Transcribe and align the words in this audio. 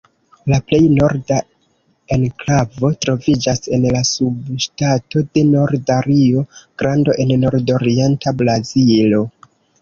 La 0.51 0.57
plej 0.69 0.77
norda 0.99 1.35
enklavo 2.15 2.89
troviĝas 3.05 3.61
en 3.77 3.85
la 3.97 4.01
subŝtato 4.13 5.23
de 5.37 5.45
Norda 5.51 5.99
Rio-Grando 6.07 7.17
en 7.27 7.35
nordorienta 7.45 8.35
Brazilo. 8.43 9.23